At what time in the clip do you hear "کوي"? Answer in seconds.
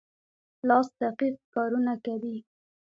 2.05-2.37